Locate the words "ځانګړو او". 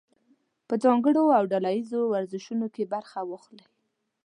0.83-1.43